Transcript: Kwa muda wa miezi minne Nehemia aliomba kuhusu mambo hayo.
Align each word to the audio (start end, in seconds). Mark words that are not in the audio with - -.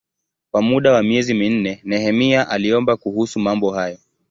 Kwa 0.51 0.61
muda 0.61 0.91
wa 0.91 1.03
miezi 1.03 1.33
minne 1.33 1.81
Nehemia 1.83 2.49
aliomba 2.49 2.97
kuhusu 2.97 3.39
mambo 3.39 3.71
hayo. 3.71 3.97